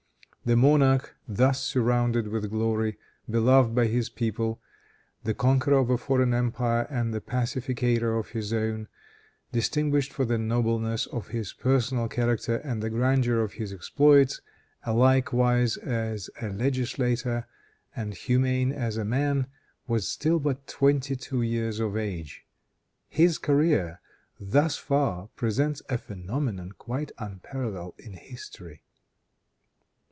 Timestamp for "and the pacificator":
6.89-8.17